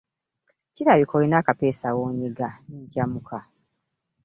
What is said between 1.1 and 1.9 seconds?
olina akapeesa